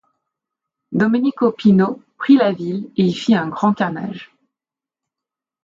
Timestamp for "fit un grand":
3.13-3.71